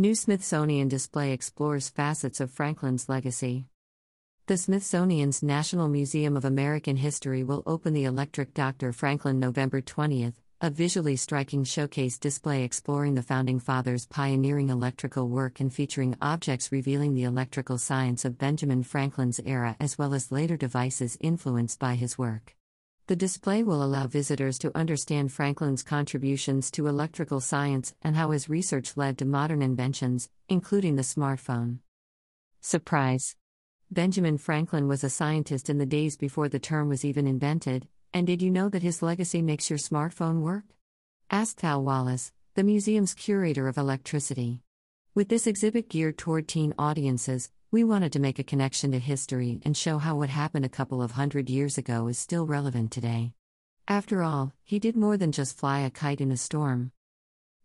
New 0.00 0.14
Smithsonian 0.14 0.88
display 0.88 1.30
explores 1.30 1.90
facets 1.90 2.40
of 2.40 2.50
Franklin's 2.50 3.06
legacy. 3.06 3.66
The 4.46 4.56
Smithsonian's 4.56 5.42
National 5.42 5.88
Museum 5.88 6.38
of 6.38 6.46
American 6.46 6.96
History 6.96 7.44
will 7.44 7.62
open 7.66 7.92
the 7.92 8.04
Electric 8.04 8.54
Dr. 8.54 8.94
Franklin 8.94 9.38
November 9.38 9.82
20th, 9.82 10.36
a 10.62 10.70
visually 10.70 11.16
striking 11.16 11.64
showcase 11.64 12.18
display 12.18 12.64
exploring 12.64 13.14
the 13.14 13.22
Founding 13.22 13.60
Fathers' 13.60 14.06
pioneering 14.06 14.70
electrical 14.70 15.28
work 15.28 15.60
and 15.60 15.70
featuring 15.70 16.16
objects 16.22 16.72
revealing 16.72 17.12
the 17.12 17.24
electrical 17.24 17.76
science 17.76 18.24
of 18.24 18.38
Benjamin 18.38 18.82
Franklin's 18.82 19.38
era 19.44 19.76
as 19.78 19.98
well 19.98 20.14
as 20.14 20.32
later 20.32 20.56
devices 20.56 21.18
influenced 21.20 21.78
by 21.78 21.94
his 21.94 22.16
work. 22.16 22.56
The 23.10 23.16
display 23.16 23.64
will 23.64 23.82
allow 23.82 24.06
visitors 24.06 24.56
to 24.60 24.70
understand 24.78 25.32
Franklin's 25.32 25.82
contributions 25.82 26.70
to 26.70 26.86
electrical 26.86 27.40
science 27.40 27.92
and 28.02 28.14
how 28.14 28.30
his 28.30 28.48
research 28.48 28.96
led 28.96 29.18
to 29.18 29.24
modern 29.24 29.62
inventions, 29.62 30.28
including 30.48 30.94
the 30.94 31.02
smartphone. 31.02 31.80
Surprise! 32.60 33.34
Benjamin 33.90 34.38
Franklin 34.38 34.86
was 34.86 35.02
a 35.02 35.10
scientist 35.10 35.68
in 35.68 35.78
the 35.78 35.86
days 35.86 36.16
before 36.16 36.48
the 36.48 36.60
term 36.60 36.88
was 36.88 37.04
even 37.04 37.26
invented, 37.26 37.88
and 38.14 38.28
did 38.28 38.40
you 38.40 38.48
know 38.48 38.68
that 38.68 38.84
his 38.84 39.02
legacy 39.02 39.42
makes 39.42 39.68
your 39.68 39.78
smartphone 39.80 40.40
work? 40.42 40.66
asked 41.32 41.62
Hal 41.62 41.82
Wallace, 41.82 42.30
the 42.54 42.62
museum's 42.62 43.14
curator 43.14 43.66
of 43.66 43.76
electricity. 43.76 44.60
With 45.16 45.28
this 45.28 45.48
exhibit 45.48 45.88
geared 45.88 46.16
toward 46.16 46.46
teen 46.46 46.74
audiences, 46.78 47.50
we 47.72 47.84
wanted 47.84 48.12
to 48.12 48.18
make 48.18 48.40
a 48.40 48.44
connection 48.44 48.90
to 48.90 48.98
history 48.98 49.60
and 49.64 49.76
show 49.76 49.98
how 49.98 50.16
what 50.16 50.28
happened 50.28 50.64
a 50.64 50.68
couple 50.68 51.00
of 51.00 51.12
hundred 51.12 51.48
years 51.48 51.78
ago 51.78 52.08
is 52.08 52.18
still 52.18 52.44
relevant 52.44 52.90
today. 52.90 53.32
After 53.86 54.24
all, 54.24 54.52
he 54.64 54.80
did 54.80 54.96
more 54.96 55.16
than 55.16 55.30
just 55.30 55.56
fly 55.56 55.80
a 55.80 55.90
kite 55.90 56.20
in 56.20 56.32
a 56.32 56.36
storm. 56.36 56.90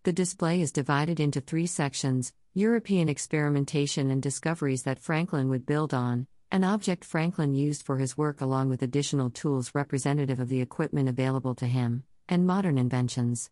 The 0.03 0.13
display 0.13 0.61
is 0.61 0.71
divided 0.71 1.19
into 1.19 1.41
three 1.41 1.65
sections 1.65 2.33
European 2.53 3.09
experimentation 3.09 4.11
and 4.11 4.21
discoveries 4.21 4.83
that 4.83 4.99
Franklin 4.99 5.49
would 5.49 5.65
build 5.65 5.91
on, 5.91 6.27
an 6.51 6.63
object 6.63 7.03
Franklin 7.03 7.55
used 7.55 7.81
for 7.81 7.97
his 7.97 8.15
work 8.15 8.41
along 8.41 8.69
with 8.69 8.83
additional 8.83 9.31
tools 9.31 9.71
representative 9.73 10.39
of 10.39 10.49
the 10.49 10.61
equipment 10.61 11.09
available 11.09 11.55
to 11.55 11.65
him, 11.65 12.03
and 12.29 12.45
modern 12.45 12.77
inventions. 12.77 13.49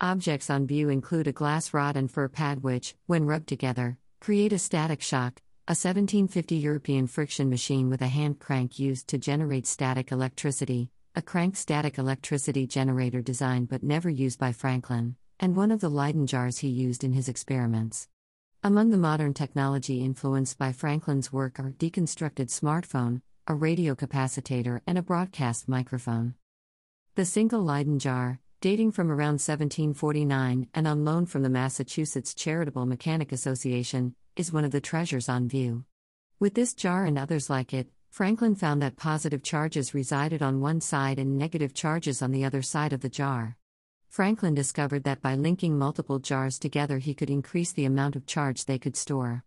Objects 0.00 0.48
on 0.48 0.64
view 0.64 0.88
include 0.90 1.26
a 1.26 1.32
glass 1.32 1.74
rod 1.74 1.96
and 1.96 2.08
fur 2.08 2.28
pad 2.28 2.62
which, 2.62 2.94
when 3.06 3.26
rubbed 3.26 3.48
together, 3.48 3.98
create 4.20 4.52
a 4.52 4.58
static 4.58 5.02
shock, 5.02 5.42
a 5.68 5.76
1750 5.76 6.54
European 6.54 7.06
friction 7.06 7.50
machine 7.50 7.90
with 7.90 8.00
a 8.00 8.06
hand 8.06 8.38
crank 8.38 8.78
used 8.78 9.06
to 9.06 9.18
generate 9.18 9.66
static 9.66 10.10
electricity, 10.10 10.88
a 11.14 11.20
crank 11.20 11.56
static 11.56 11.98
electricity 11.98 12.66
generator 12.66 13.20
designed 13.20 13.68
but 13.68 13.82
never 13.82 14.08
used 14.08 14.38
by 14.38 14.50
Franklin, 14.50 15.14
and 15.38 15.54
one 15.54 15.70
of 15.70 15.82
the 15.82 15.90
Leyden 15.90 16.26
jars 16.26 16.56
he 16.56 16.68
used 16.68 17.04
in 17.04 17.12
his 17.12 17.28
experiments. 17.28 18.08
Among 18.64 18.88
the 18.88 18.96
modern 18.96 19.34
technology 19.34 20.02
influenced 20.02 20.56
by 20.56 20.72
Franklin's 20.72 21.34
work 21.34 21.60
are 21.60 21.72
deconstructed 21.72 22.48
smartphone, 22.48 23.20
a 23.46 23.54
radio 23.54 23.94
capacitator, 23.94 24.80
and 24.86 24.96
a 24.96 25.02
broadcast 25.02 25.68
microphone. 25.68 26.32
The 27.14 27.26
single 27.26 27.62
Leyden 27.62 27.98
jar, 27.98 28.40
dating 28.62 28.92
from 28.92 29.10
around 29.10 29.42
1749 29.42 30.68
and 30.72 30.88
on 30.88 31.04
loan 31.04 31.26
from 31.26 31.42
the 31.42 31.50
Massachusetts 31.50 32.32
Charitable 32.32 32.86
Mechanic 32.86 33.32
Association, 33.32 34.14
is 34.38 34.52
one 34.52 34.64
of 34.64 34.70
the 34.70 34.80
treasures 34.80 35.28
on 35.28 35.48
view. 35.48 35.84
With 36.38 36.54
this 36.54 36.72
jar 36.72 37.04
and 37.04 37.18
others 37.18 37.50
like 37.50 37.74
it, 37.74 37.88
Franklin 38.08 38.54
found 38.54 38.80
that 38.80 38.96
positive 38.96 39.42
charges 39.42 39.94
resided 39.94 40.42
on 40.42 40.60
one 40.60 40.80
side 40.80 41.18
and 41.18 41.36
negative 41.36 41.74
charges 41.74 42.22
on 42.22 42.30
the 42.30 42.44
other 42.44 42.62
side 42.62 42.92
of 42.92 43.00
the 43.00 43.08
jar. 43.08 43.56
Franklin 44.08 44.54
discovered 44.54 45.02
that 45.02 45.20
by 45.20 45.34
linking 45.34 45.76
multiple 45.76 46.20
jars 46.20 46.60
together, 46.60 46.98
he 46.98 47.14
could 47.14 47.30
increase 47.30 47.72
the 47.72 47.84
amount 47.84 48.14
of 48.14 48.26
charge 48.26 48.64
they 48.64 48.78
could 48.78 48.94
store. 48.94 49.42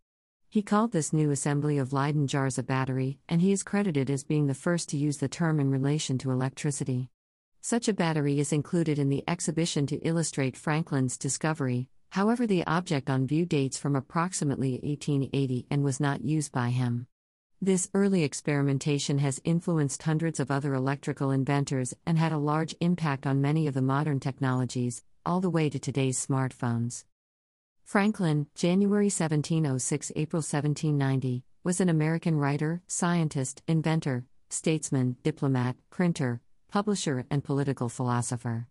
He 0.50 0.62
called 0.62 0.92
this 0.92 1.14
new 1.14 1.32
assembly 1.32 1.78
of 1.78 1.94
Leyden 1.94 2.28
jars 2.28 2.58
a 2.58 2.64
battery, 2.64 3.18
and 3.30 3.42
he 3.42 3.54
is 3.54 3.64
credited 3.64 4.10
as 4.10 4.26
being 4.26 4.48
the 4.48 4.54
first 4.54 4.90
to 4.90 4.98
use 4.98 5.18
the 5.18 5.30
term 5.30 5.62
in 5.62 5.72
relation 5.72 6.18
to 6.18 6.32
electricity. 6.32 7.10
Such 7.62 7.88
a 7.88 7.94
battery 7.94 8.42
is 8.42 8.52
included 8.52 9.00
in 9.00 9.08
the 9.08 9.24
exhibition 9.26 9.88
to 9.88 10.06
illustrate 10.06 10.58
Franklin's 10.58 11.18
discovery, 11.18 11.88
however, 12.12 12.48
the 12.48 12.66
object 12.66 13.10
on 13.10 13.28
view 13.28 13.46
dates 13.46 13.78
from 13.78 13.96
approximately 13.96 14.80
1880 14.84 15.66
and 15.70 15.84
was 15.84 16.00
not 16.00 16.24
used 16.24 16.52
by 16.52 16.70
him. 16.70 17.08
This 17.62 17.90
early 17.94 18.24
experimentation 18.24 19.20
has 19.20 19.42
influenced 19.44 20.04
hundreds 20.04 20.40
of 20.40 20.50
other 20.50 20.74
electrical 20.74 21.32
inventors 21.32 21.94
and 22.06 22.18
had 22.18 22.32
a 22.32 22.38
large 22.38 22.74
impact 22.80 23.28
on 23.28 23.42
many 23.42 23.68
of 23.68 23.74
the 23.74 23.82
modern 23.82 24.20
technologies, 24.20 25.04
all 25.26 25.42
the 25.42 25.50
way 25.50 25.70
to 25.70 25.78
today's 25.78 26.26
smartphones. 26.26 27.04
Franklin, 27.84 28.48
January 28.56 29.06
1706 29.06 30.12
April 30.16 30.40
1790, 30.40 31.44
was 31.64 31.80
an 31.80 31.90
American 31.90 32.36
writer, 32.38 32.82
scientist, 32.88 33.62
inventor, 33.68 34.26
statesman, 34.50 35.18
diplomat, 35.24 35.76
printer, 35.90 36.42
publisher, 36.72 37.26
and 37.30 37.44
political 37.44 37.90
philosopher. 37.90 38.68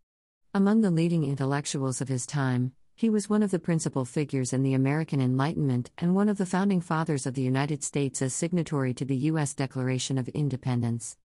Among 0.52 0.80
the 0.80 0.90
leading 0.90 1.22
intellectuals 1.22 2.00
of 2.00 2.08
his 2.08 2.26
time, 2.26 2.72
he 3.00 3.08
was 3.08 3.30
one 3.30 3.42
of 3.42 3.50
the 3.50 3.58
principal 3.58 4.04
figures 4.04 4.52
in 4.52 4.62
the 4.62 4.74
American 4.74 5.22
Enlightenment 5.22 5.90
and 5.96 6.14
one 6.14 6.28
of 6.28 6.36
the 6.36 6.44
founding 6.44 6.82
fathers 6.82 7.24
of 7.24 7.32
the 7.32 7.40
United 7.40 7.82
States 7.82 8.20
as 8.20 8.34
signatory 8.34 8.92
to 8.92 9.06
the 9.06 9.16
U.S. 9.16 9.54
Declaration 9.54 10.18
of 10.18 10.28
Independence. 10.28 11.16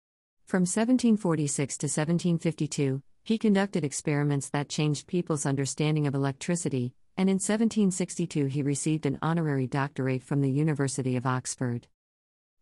From 0.46 0.62
1746 0.62 1.78
to 1.80 1.88
1752, 1.88 3.02
he 3.24 3.38
conducted 3.38 3.84
experiments 3.84 4.47
that 4.52 4.69
changed 4.69 5.06
people's 5.06 5.46
understanding 5.46 6.08
of 6.08 6.16
electricity, 6.16 6.94
and 7.18 7.30
in 7.30 7.35
1762 7.35 8.46
he 8.46 8.62
received 8.62 9.06
an 9.06 9.19
honorary 9.22 9.68
doctorate 9.68 10.24
from 10.24 10.40
the 10.40 10.52
University 10.52 11.18
of 11.18 11.25
Oxford. 11.25 11.88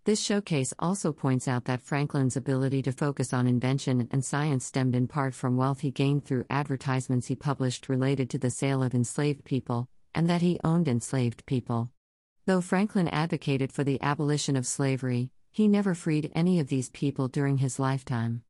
This 0.06 0.19
showcase 0.19 0.74
also 0.80 1.14
points 1.14 1.47
out 1.47 1.64
that 1.64 1.81
Franklin's 1.81 2.36
ability 2.36 2.81
to 2.81 2.91
focus 2.91 3.31
on 3.31 3.47
invention 3.47 4.09
and 4.12 4.24
science 4.24 4.66
stemmed 4.66 4.96
in 4.96 5.08
part 5.08 5.34
from 5.34 5.56
wealth 5.56 5.80
he 5.80 5.91
gained 5.91 6.25
through 6.25 6.44
advertisements 6.50 7.28
he 7.28 7.36
published 7.36 7.88
related 7.88 8.30
to 8.31 8.38
the 8.38 8.50
sale 8.50 8.84
of 8.84 8.94
enslaved 8.94 9.46
people, 9.46 9.88
and 10.14 10.30
that 10.30 10.41
he 10.41 10.59
owned 10.62 10.90
enslaved 10.90 11.46
people. 11.46 11.90
Though 12.46 12.59
Franklin 12.59 13.08
advocated 13.08 13.72
for 13.72 13.86
the 13.86 14.02
abolition 14.02 14.58
of 14.58 14.68
slavery, 14.68 15.31
he 15.53 15.69
never 15.69 15.94
freed 15.94 16.34
any 16.35 16.59
of 16.59 16.68
these 16.68 16.90
people 16.90 17.30
during 17.30 17.59
his 17.59 17.80
lifetime. 17.80 18.44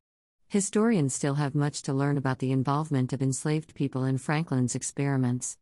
Historians 0.48 1.14
still 1.14 1.34
have 1.34 1.54
much 1.54 1.82
to 1.82 1.92
learn 1.92 2.18
about 2.18 2.40
the 2.40 2.50
involvement 2.50 3.12
of 3.12 3.22
enslaved 3.22 3.76
people 3.76 4.04
in 4.04 4.18
Franklin's 4.18 4.74
experiments. 4.74 5.56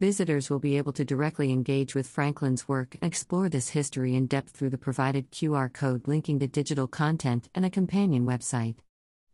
Visitors 0.00 0.48
will 0.48 0.60
be 0.60 0.76
able 0.76 0.92
to 0.92 1.04
directly 1.04 1.50
engage 1.50 1.92
with 1.92 2.06
Franklin's 2.06 2.68
work 2.68 2.94
and 3.02 3.08
explore 3.08 3.48
this 3.48 3.70
history 3.70 4.14
in 4.14 4.28
depth 4.28 4.50
through 4.50 4.70
the 4.70 4.78
provided 4.78 5.32
QR 5.32 5.72
code 5.72 6.06
linking 6.06 6.38
to 6.38 6.46
digital 6.46 6.86
content 6.86 7.48
and 7.52 7.64
a 7.64 7.70
companion 7.70 8.24
website. 8.24 8.76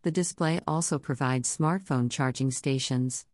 The 0.05 0.11
display 0.11 0.61
also 0.67 0.99
provides 0.99 1.55
smartphone 1.55 2.11
charging 2.11 2.51
stations. 2.51 3.27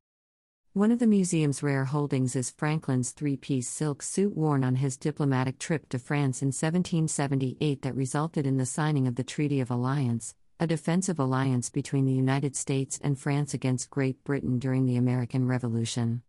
One 0.73 0.91
of 0.91 0.99
the 0.99 1.07
museum's 1.07 1.63
rare 1.63 1.85
holdings 1.85 2.35
is 2.35 2.51
Franklin's 2.51 3.13
three 3.13 3.37
piece 3.37 3.69
silk 3.69 4.03
suit 4.03 4.37
worn 4.37 4.65
on 4.65 4.75
his 4.77 4.97
diplomatic 4.97 5.61
trip 5.61 5.89
to 5.91 6.01
France 6.01 6.43
in 6.43 6.49
1778 6.49 7.83
that 7.83 7.95
resulted 7.95 8.45
in 8.45 8.57
the 8.57 8.67
signing 8.67 9.07
of 9.07 9.15
the 9.15 9.23
Treaty 9.23 9.61
of 9.61 9.71
Alliance, 9.71 10.35
a 10.59 10.67
defensive 10.67 11.21
alliance 11.21 11.71
between 11.71 12.07
the 12.07 12.13
United 12.13 12.57
States 12.57 12.99
and 13.01 13.17
France 13.17 13.55
against 13.55 13.89
Great 13.89 14.25
Britain 14.25 14.59
during 14.59 14.87
the 14.87 14.97
American 14.97 15.47
Revolution. 15.47 16.23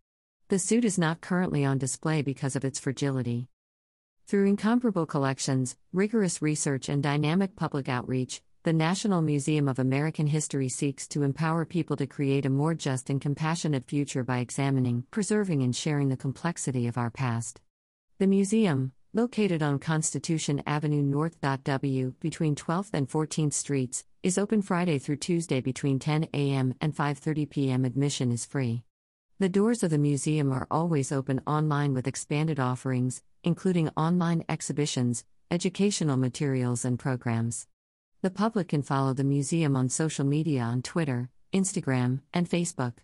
The 0.52 0.58
suit 0.58 0.84
is 0.84 0.98
not 0.98 1.22
currently 1.22 1.64
on 1.64 1.78
display 1.78 2.20
because 2.20 2.56
of 2.56 2.62
its 2.62 2.78
fragility. 2.78 3.48
Through 4.26 4.48
incomparable 4.48 5.06
collections, 5.06 5.78
rigorous 5.94 6.42
research, 6.42 6.90
and 6.90 7.02
dynamic 7.02 7.56
public 7.56 7.88
outreach, 7.88 8.42
the 8.62 8.74
National 8.74 9.22
Museum 9.22 9.66
of 9.66 9.78
American 9.78 10.26
History 10.26 10.68
seeks 10.68 11.08
to 11.08 11.22
empower 11.22 11.64
people 11.64 11.96
to 11.96 12.06
create 12.06 12.44
a 12.44 12.50
more 12.50 12.74
just 12.74 13.08
and 13.08 13.18
compassionate 13.18 13.86
future 13.88 14.24
by 14.24 14.40
examining, 14.40 15.04
preserving, 15.10 15.62
and 15.62 15.74
sharing 15.74 16.10
the 16.10 16.18
complexity 16.18 16.86
of 16.86 16.98
our 16.98 17.08
past. 17.08 17.62
The 18.18 18.26
museum, 18.26 18.92
located 19.14 19.62
on 19.62 19.78
Constitution 19.78 20.62
Avenue 20.66 21.00
North. 21.00 21.40
W 21.40 22.12
between 22.20 22.56
12th 22.56 22.90
and 22.92 23.08
14th 23.08 23.54
Streets, 23.54 24.04
is 24.22 24.36
open 24.36 24.60
Friday 24.60 24.98
through 24.98 25.16
Tuesday 25.16 25.62
between 25.62 25.98
10 25.98 26.28
a.m. 26.34 26.74
and 26.78 26.94
5:30 26.94 27.48
p.m. 27.48 27.86
Admission 27.86 28.30
is 28.30 28.44
free. 28.44 28.84
The 29.42 29.48
doors 29.48 29.82
of 29.82 29.90
the 29.90 29.98
museum 29.98 30.52
are 30.52 30.68
always 30.70 31.10
open 31.10 31.40
online 31.48 31.94
with 31.94 32.06
expanded 32.06 32.60
offerings, 32.60 33.24
including 33.42 33.88
online 33.96 34.44
exhibitions, 34.48 35.24
educational 35.50 36.16
materials, 36.16 36.84
and 36.84 36.96
programs. 36.96 37.66
The 38.20 38.30
public 38.30 38.68
can 38.68 38.82
follow 38.82 39.14
the 39.14 39.24
museum 39.24 39.74
on 39.74 39.88
social 39.88 40.24
media 40.24 40.62
on 40.62 40.80
Twitter, 40.80 41.28
Instagram, 41.52 42.20
and 42.32 42.48
Facebook. 42.48 42.98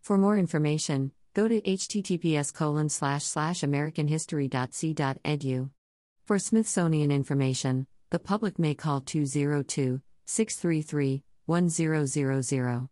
For 0.00 0.16
more 0.16 0.38
information, 0.38 1.12
go 1.34 1.48
to 1.48 1.60
https 1.60 2.54
colon 2.54 2.88
slash 2.88 3.24
slash 3.24 3.60
americanhistory.si.edu. 3.60 5.70
For 6.24 6.38
Smithsonian 6.38 7.10
information, 7.10 7.86
the 8.08 8.18
public 8.18 8.58
may 8.58 8.74
call 8.74 9.02
202 9.02 10.00
633 10.24 11.24
1000. 11.44 12.88